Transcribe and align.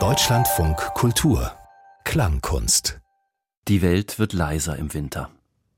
Deutschlandfunk 0.00 0.78
Kultur 0.94 1.52
Klangkunst 2.04 3.02
Die 3.68 3.82
Welt 3.82 4.18
wird 4.18 4.32
leiser 4.32 4.76
im 4.76 4.94
Winter. 4.94 5.30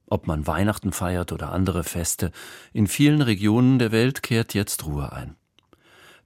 Ob 0.07 0.29
man 0.29 0.47
Weihnachten 0.47 0.93
feiert 0.93 1.33
oder 1.33 1.51
andere 1.51 1.83
Feste, 1.83 2.31
in 2.73 2.87
vielen 2.87 3.21
Regionen 3.21 3.81
der 3.81 3.91
Welt 3.91 4.23
kehrt 4.23 4.55
jetzt 4.55 4.87
Ruhe 4.87 5.13
ein. 5.13 5.35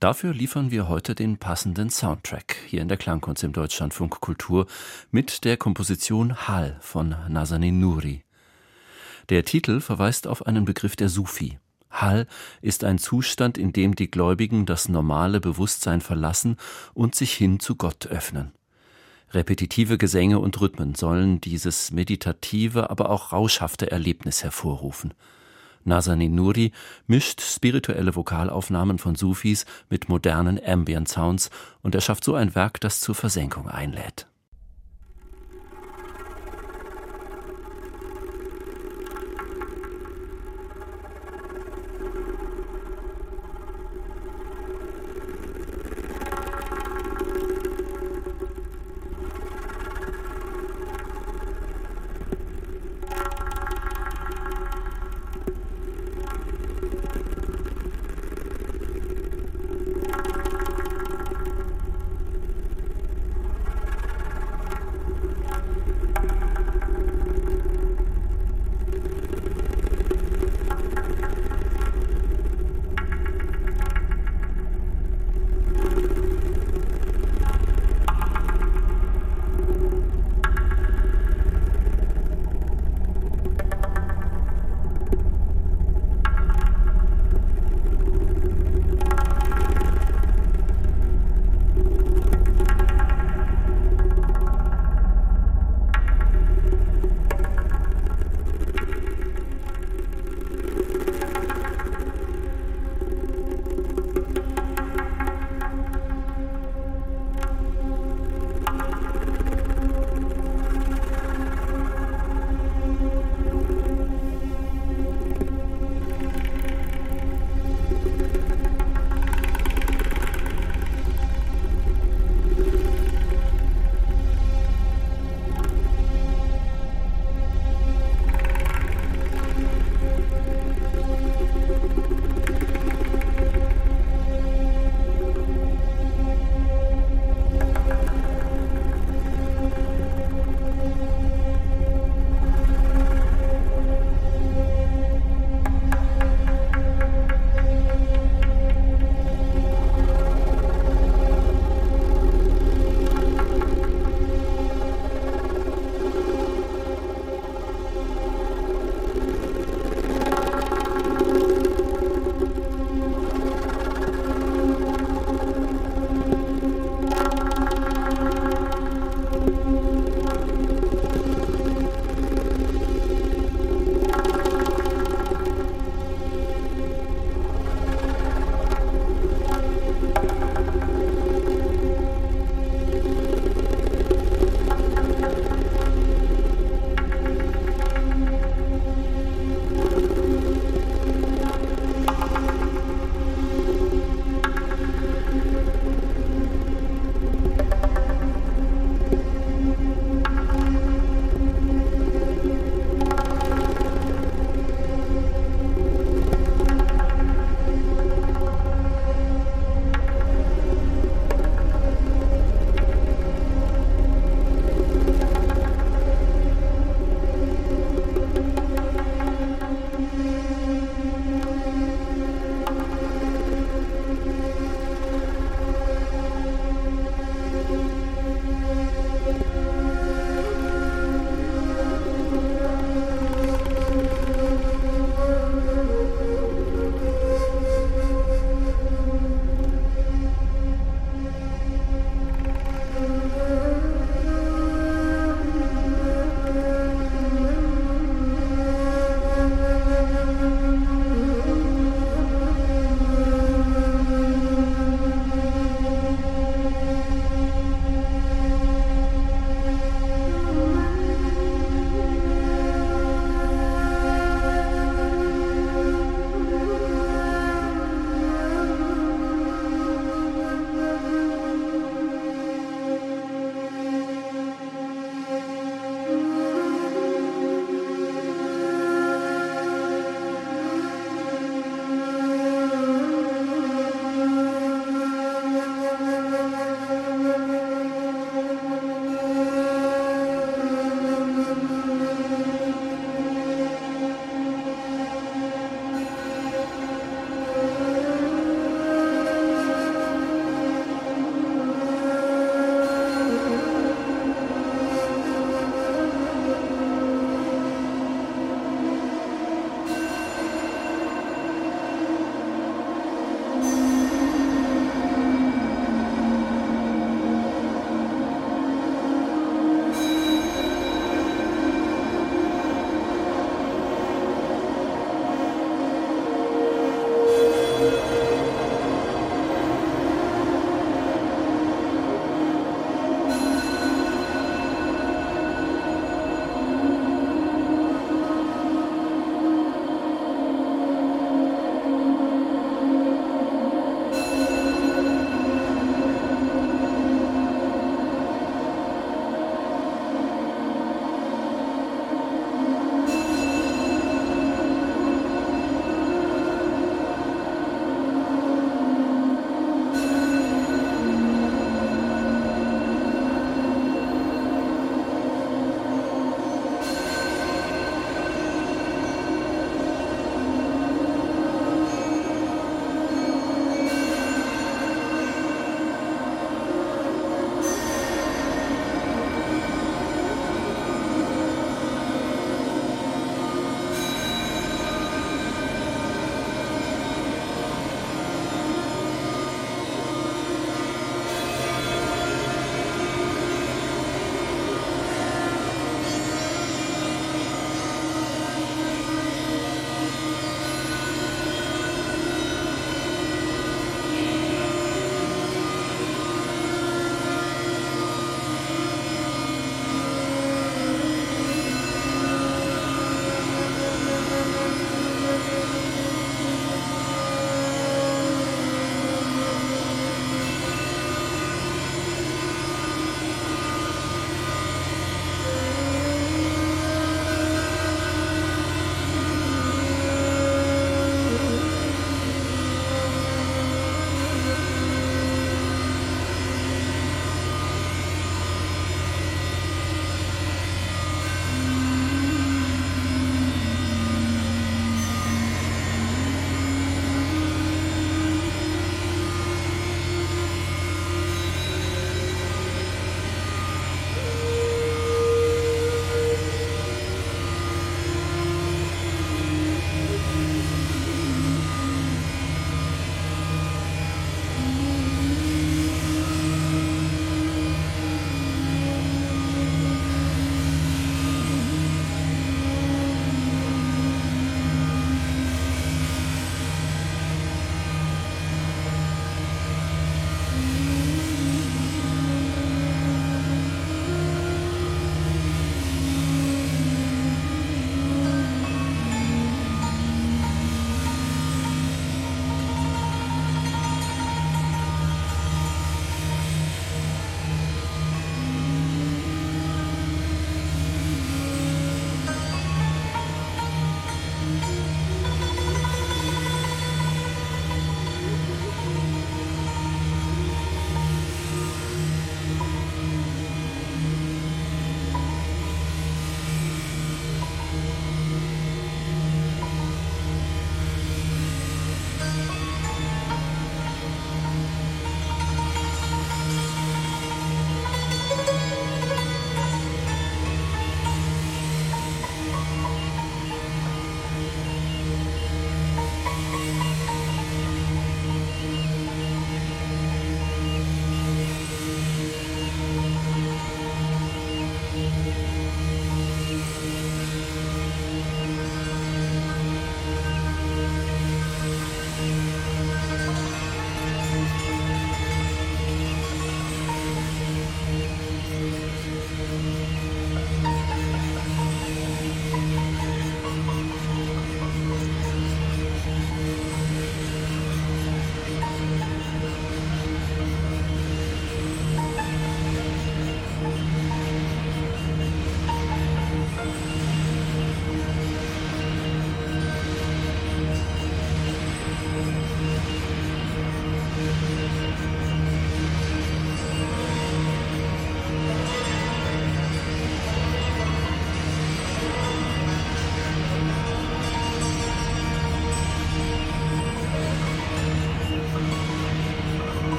Dafür 0.00 0.32
liefern 0.32 0.70
wir 0.70 0.88
heute 0.88 1.14
den 1.14 1.36
passenden 1.36 1.90
Soundtrack 1.90 2.56
hier 2.66 2.80
in 2.80 2.88
der 2.88 2.96
Klangkunst 2.96 3.44
im 3.44 3.52
Deutschlandfunk 3.52 4.20
Kultur 4.20 4.66
mit 5.10 5.44
der 5.44 5.58
Komposition 5.58 6.48
Hal 6.48 6.78
von 6.80 7.14
Nazanin 7.28 7.78
Nuri. 7.78 8.24
Der 9.28 9.44
Titel 9.44 9.80
verweist 9.80 10.26
auf 10.26 10.46
einen 10.46 10.64
Begriff 10.64 10.96
der 10.96 11.10
Sufi. 11.10 11.58
Hall 12.00 12.26
ist 12.60 12.84
ein 12.84 12.98
Zustand, 12.98 13.58
in 13.58 13.72
dem 13.72 13.94
die 13.94 14.10
Gläubigen 14.10 14.66
das 14.66 14.88
normale 14.88 15.40
Bewusstsein 15.40 16.00
verlassen 16.00 16.56
und 16.92 17.14
sich 17.14 17.32
hin 17.32 17.60
zu 17.60 17.76
Gott 17.76 18.06
öffnen. 18.06 18.52
Repetitive 19.32 19.98
Gesänge 19.98 20.38
und 20.38 20.60
Rhythmen 20.60 20.94
sollen 20.94 21.40
dieses 21.40 21.90
meditative, 21.90 22.90
aber 22.90 23.10
auch 23.10 23.32
rauschhafte 23.32 23.90
Erlebnis 23.90 24.44
hervorrufen. 24.44 25.14
Nazanin 25.84 26.34
Nuri 26.34 26.72
mischt 27.06 27.40
spirituelle 27.42 28.16
Vokalaufnahmen 28.16 28.98
von 28.98 29.16
Sufis 29.16 29.66
mit 29.90 30.08
modernen 30.08 30.58
Ambient 30.64 31.08
Sounds 31.08 31.50
und 31.82 31.94
erschafft 31.94 32.24
so 32.24 32.34
ein 32.34 32.54
Werk, 32.54 32.80
das 32.80 33.00
zur 33.00 33.14
Versenkung 33.14 33.68
einlädt. 33.68 34.26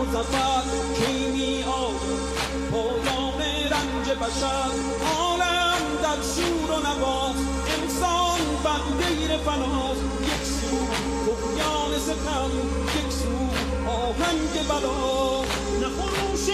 مظفر 0.00 0.62
کی 0.94 1.30
می 1.30 1.62
آید 1.62 2.20
پایان 2.70 3.40
رنج 3.70 4.08
بشر. 4.20 4.70
عالم 5.16 5.82
در 6.02 6.20
شور 6.34 6.70
و 6.70 6.78
نواز 6.80 7.36
انسان 7.80 8.40
بر 8.64 8.82
دیر 8.98 9.36
فناز. 9.36 9.96
یک 10.22 10.44
سو 10.44 10.76
بنیان 11.26 11.98
ستم 11.98 12.50
یک 12.98 13.12
سو 13.12 13.34
آهنگ 13.90 14.68
بلا. 14.68 15.40
نه 15.80 15.88
خروش 15.96 16.46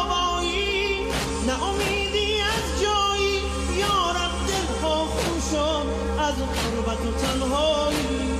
آبایی 0.00 1.06
نه 1.46 1.62
امیدی 1.62 2.40
از 2.40 2.82
جایی. 2.82 3.40
یارب 3.78 4.32
دل 4.48 4.68
خوشم 4.82 5.86
از 6.18 6.34
غربت 6.34 7.06
و 7.06 7.12
تنهایی. 7.12 8.30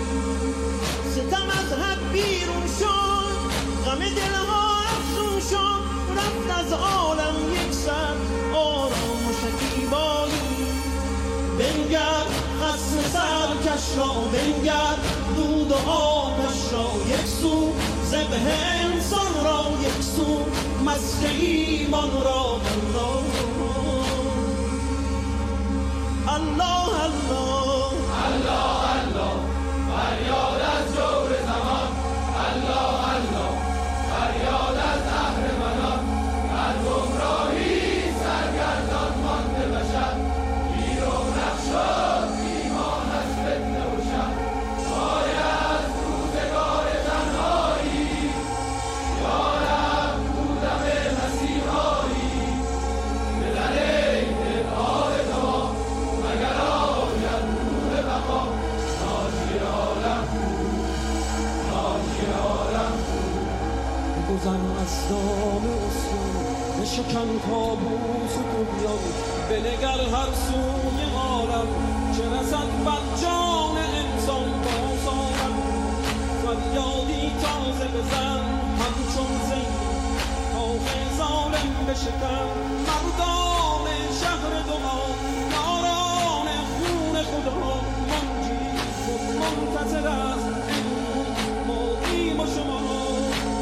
ستم 1.12 1.48
از 1.48 1.78
حد 1.78 2.12
بیرون 2.12 2.66
شد. 2.80 3.15
را 13.96 14.12
بنگر 14.32 14.96
دود 15.36 15.72
و 15.72 15.90
آتش 15.90 16.72
را 16.72 16.90
یک 17.08 17.26
سو. 17.26 17.72
زبه 18.04 18.36
انسان 18.84 19.44
را 19.44 19.64
یک 19.82 20.02
سو 20.02 20.46
مست 20.86 21.24
ایمان 21.40 22.10
را 22.24 22.60
الله 22.66 23.26
الله 26.28 27.02
الله. 27.04 27.92
الله 28.26 28.90
الله. 29.00 29.36
فریاد 29.88 30.60
از 30.60 30.95
بنگر 69.56 70.00
هر 70.16 70.30
سوی 70.46 71.16
عالم 71.16 71.68
چه 72.16 72.22
رسد 72.22 72.70
بر 72.84 73.22
جان 73.22 73.76
انسان 74.02 74.50
بازارم. 74.64 75.54
فریادی 76.42 77.32
تازه 77.42 77.88
بزن 77.88 78.40
همچون 78.80 79.32
زین. 79.48 79.72
تا 80.52 80.66
ظالم 81.18 81.86
بشکن 81.88 82.48
مردان 82.86 83.86
شهر 84.20 84.52
دوان 84.66 85.16
یاران 85.52 86.48
خون 86.72 87.22
خدا. 87.22 87.80
منجی 88.10 88.78
خود 89.06 89.22
منتظر 89.40 90.08
است 90.08 90.48
مادیم 91.66 92.40
و 92.40 92.46
شما. 92.46 92.80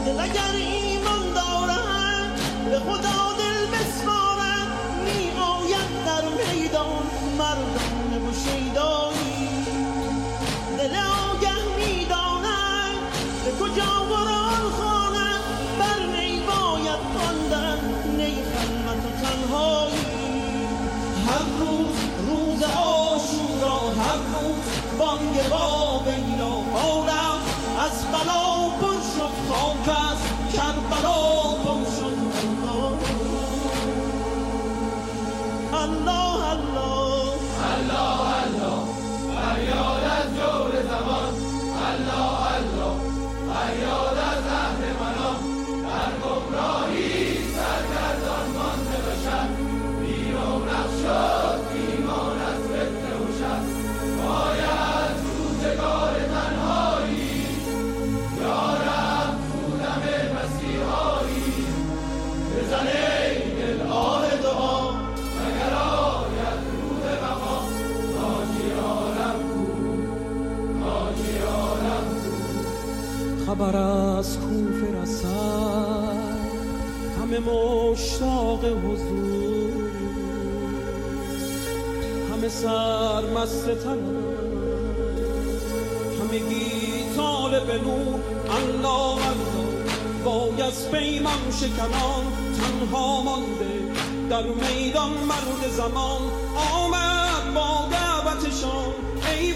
دل 0.06 0.20
اگر 0.20 0.54
ایمان 0.54 1.34
دارد 1.34 2.40
به 2.70 2.78
خدا 2.78 3.23
بانگ 25.14 25.48
بابیلا 25.50 26.52
عالم 26.74 27.38
از 27.84 28.04
بلا 28.12 28.68
پر 28.80 28.92
شد 28.92 29.34
خاک 29.48 29.88
از 29.88 30.18
کربلا. 30.52 31.73
خبر 73.64 73.76
از 73.76 74.38
کوفه 74.38 75.02
رسد. 75.02 76.38
همه 77.20 77.38
مشتاق 77.38 78.64
حضور. 78.64 79.72
همه 82.32 82.48
سرمست 82.48 83.70
تنم 83.70 84.24
همگی 86.20 87.04
طالب 87.16 87.70
نور. 87.70 88.20
الله 88.48 89.26
الله 89.26 89.74
بایز 90.24 90.88
پیمان 90.92 91.50
شکنان. 91.60 92.24
تنها 92.58 93.22
مانده. 93.22 93.74
در 94.30 94.42
میدان 94.42 95.10
مرد 95.10 95.70
زمان. 95.76 96.22
آمد 96.74 97.54
با 97.54 97.88
دعوتشان. 97.90 98.94
ای 99.32 99.52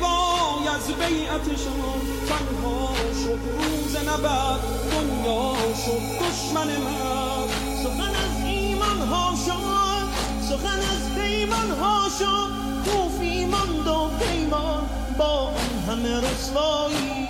از 0.79 0.87
بیعتشان 0.87 2.01
تنها 2.29 2.95
شد. 3.25 3.39
روز 3.59 3.97
نبرد 3.97 4.61
دنیا 4.93 5.55
شد. 5.85 6.25
دشمن 6.25 6.67
من 6.67 7.49
سخن 7.83 8.15
از 8.15 8.45
ایمان 8.47 9.01
ها 9.01 9.35
شد 9.47 10.09
سخن 10.49 10.79
از 10.79 11.15
پیمان 11.15 11.71
ها 11.71 12.09
شد 12.19 12.51
کوفی 12.91 13.45
ماند 13.45 13.87
و 13.89 14.11
پیمان 14.19 14.83
با 15.19 15.51
همه 15.89 16.21
رسوایی. 16.21 17.29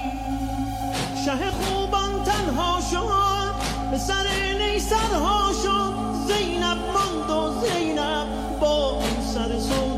شه 1.25 1.51
خوبان 1.51 2.25
تنها 2.25 2.81
شد 2.91 3.55
به 3.91 3.99
سر 3.99 4.27
نیسرها 4.59 5.53
شد 5.63 5.95
زینب 6.27 6.79
ماند 6.95 7.31
و 7.31 7.61
زینب 7.61 8.27
با 8.61 9.01
سر 9.35 9.59
سودایی 9.59 9.98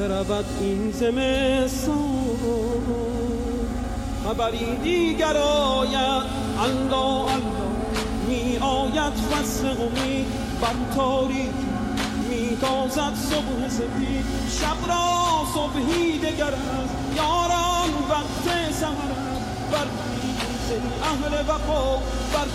برود 0.00 0.44
این 0.60 0.92
زمستان. 0.92 1.96
خبری 4.24 4.76
دیگر 4.82 5.36
آید. 5.36 6.26
الله 6.62 6.96
الله. 6.96 7.70
می 8.28 8.58
آید 8.58 9.12
فصل 9.12 9.66
امید 9.66 10.26
بر 10.60 10.96
تاریک 10.96 11.60
می 12.30 12.56
تازد 12.60 13.14
صبح 13.14 13.68
سپید 13.68 14.24
شب 14.60 14.88
را 14.88 15.44
صبحی 15.54 16.18
دگر 16.18 16.44
است. 16.44 16.94
یاران 17.16 17.90
وقت 18.10 18.72
سهر 18.72 19.12
بر 19.72 19.86
اهل 21.02 21.40
وفا. 21.48 21.96
بر 22.32 22.46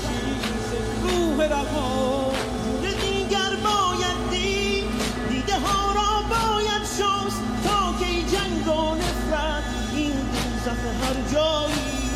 روح 1.03 1.45
رها 1.45 2.24
هر 11.05 11.33
جایی 11.33 12.09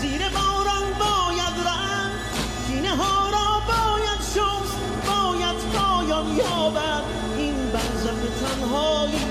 زیر 0.00 0.22
باران 0.28 0.86
باید 0.98 1.56
رفت 1.66 2.66
کینه 2.66 2.96
ها 2.96 3.30
را 3.30 3.60
باید 3.66 4.20
شست 4.20 4.76
باید 5.06 5.56
پایان 5.56 6.36
یابد. 6.36 7.02
این 7.38 7.54
برزخ 7.72 8.20
تنهایی. 8.40 9.26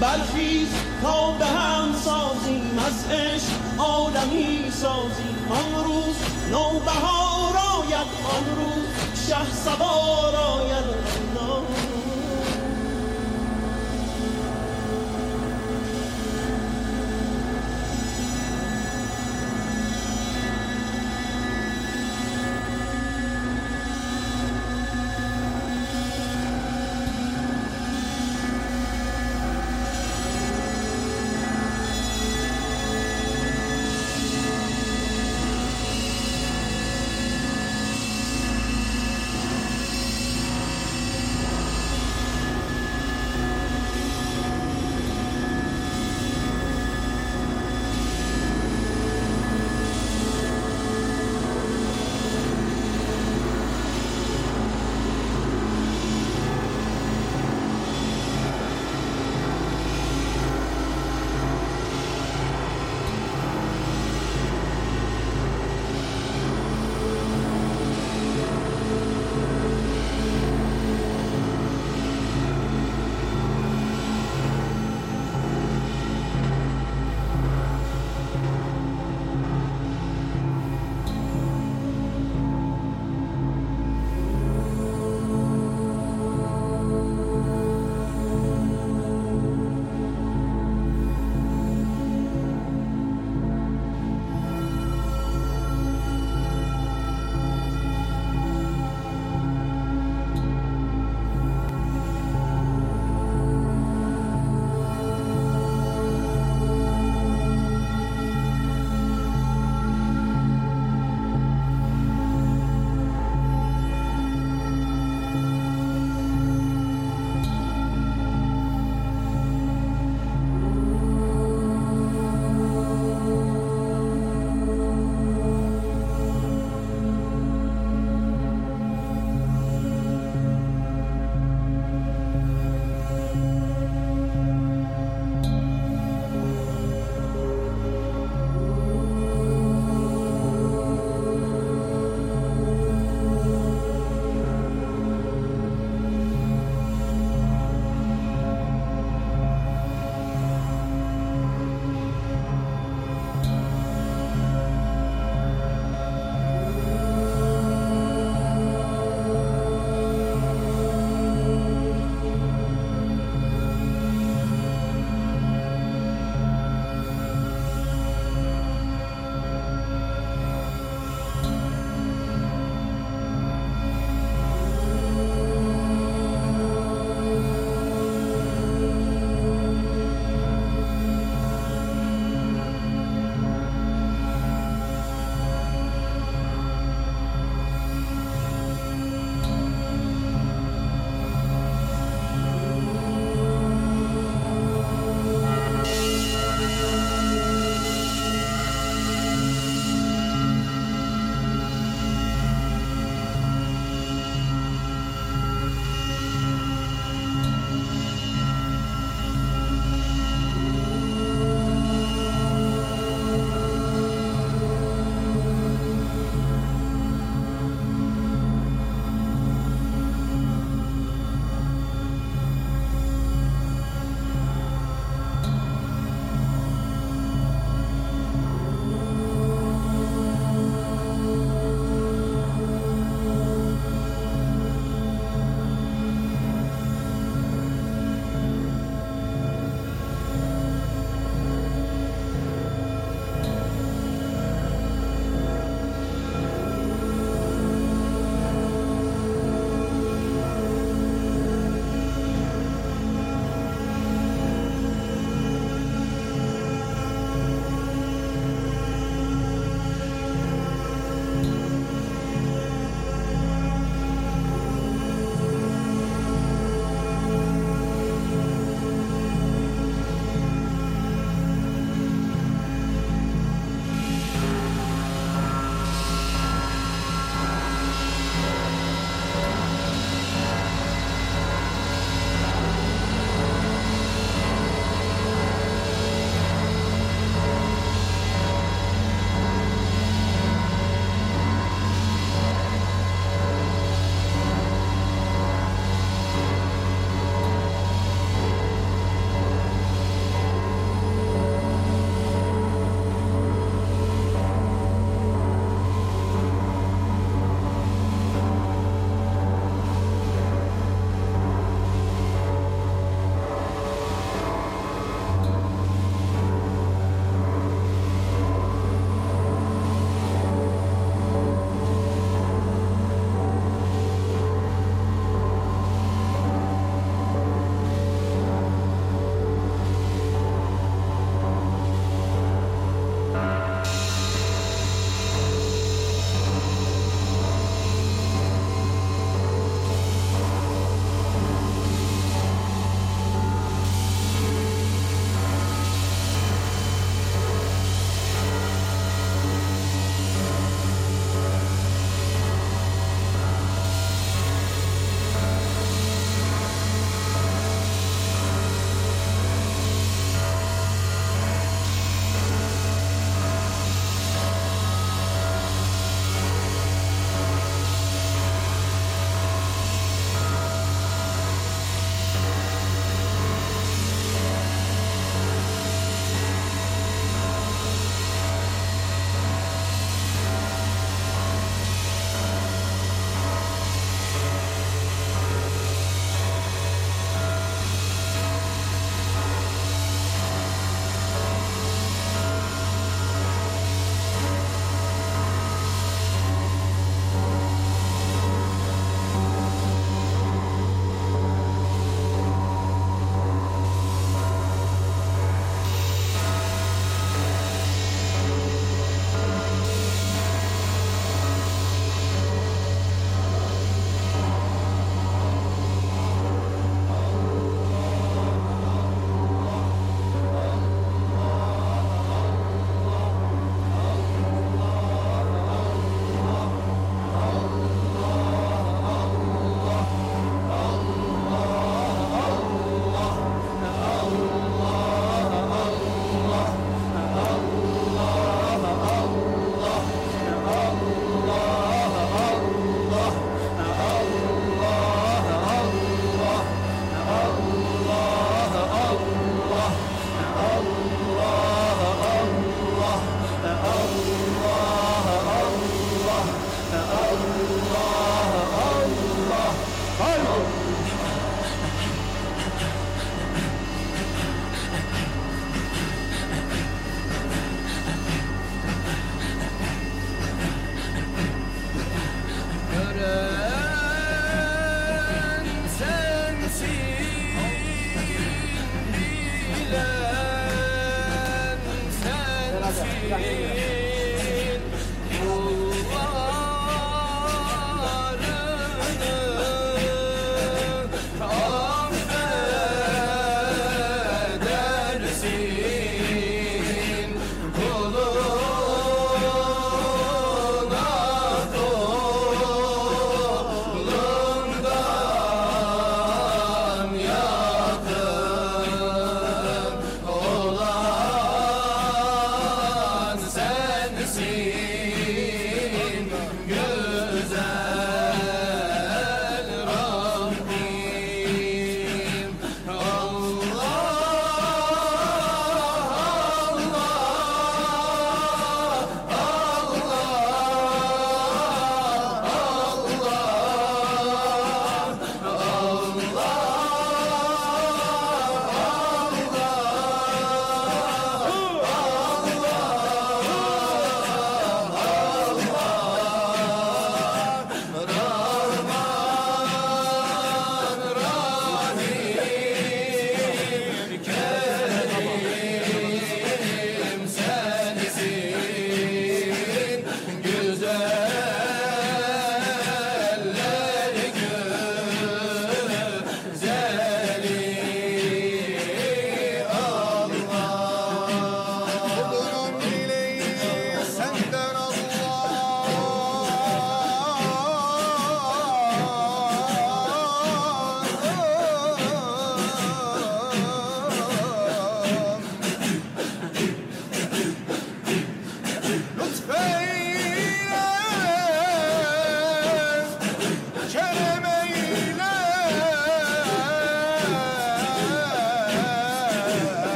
برخیز 0.00 0.68
تا 1.02 1.30
به 1.30 1.46
هم 1.46 1.94
سازیم 2.04 2.78
از 2.86 3.10
عشق 3.10 3.80
آدمی 3.80 4.70
سازیم. 4.70 5.36
آن 5.50 5.84
روز 5.84 6.16
نوبهار 6.50 7.56
آید 7.56 8.08
آن 8.36 8.56
روز 8.56 9.26
شه 9.26 9.54
سوار 9.64 10.36
آید. 10.36 10.84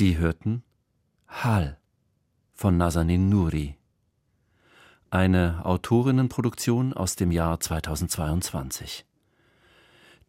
Sie 0.00 0.16
hörten 0.16 0.62
Hal 1.28 1.76
von 2.54 2.78
Nazanin 2.78 3.28
Nuri, 3.28 3.76
eine 5.10 5.60
Autorinnenproduktion 5.66 6.94
aus 6.94 7.16
dem 7.16 7.30
Jahr 7.30 7.60
2022. 7.60 9.04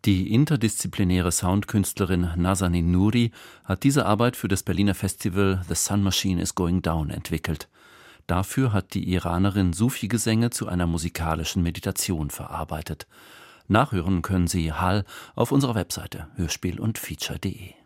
Die 0.04 0.34
interdisziplinäre 0.34 1.32
Soundkünstlerin 1.32 2.32
Nazanin 2.36 2.92
Nuri 2.92 3.32
hat 3.64 3.84
diese 3.84 4.06
Arbeit 4.06 4.36
für 4.36 4.50
das 4.50 4.62
Berliner 4.62 4.94
Festival 4.94 5.62
The 5.70 5.76
Sun 5.76 6.04
Machine 6.04 6.42
is 6.42 6.54
Going 6.54 6.82
Down 6.82 7.10
entwickelt. 7.10 7.70
Dafür 8.28 8.74
hat 8.74 8.94
die 8.94 9.10
Iranerin 9.14 9.72
Sufi-Gesänge 9.72 10.50
zu 10.50 10.68
einer 10.68 10.86
musikalischen 10.86 11.64
Meditation 11.64 12.30
verarbeitet. 12.30 13.08
Nachhören 13.70 14.22
können 14.22 14.48
Sie 14.48 14.74
Hal 14.74 15.06
auf 15.34 15.54
unserer 15.54 15.76
Webseite 15.76 16.28
hörspiel 16.36 16.78
und 16.78 16.98
feature.de. 16.98 17.81